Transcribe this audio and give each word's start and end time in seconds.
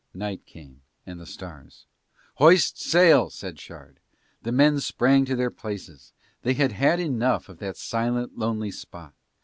Night 0.15 0.43
came 0.47 0.81
and 1.05 1.19
the 1.19 1.27
stars. 1.27 1.85
"Hoist 2.37 2.81
sail," 2.81 3.29
said 3.29 3.59
Shard. 3.59 3.99
The 4.41 4.51
men 4.51 4.79
sprang 4.79 5.25
to 5.25 5.35
their 5.35 5.51
places, 5.51 6.11
they 6.41 6.55
had 6.55 6.71
had 6.71 6.99
enough 6.99 7.49
of 7.49 7.59
that 7.59 7.77
silent 7.77 8.35
lonely 8.35 8.71
spot. 8.71 9.13